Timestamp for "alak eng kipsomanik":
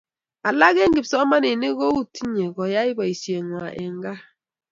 0.47-1.73